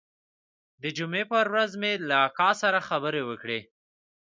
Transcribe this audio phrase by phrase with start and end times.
[0.81, 3.59] د جمعې پر ورځ مې له اکا سره خبرې وکړې.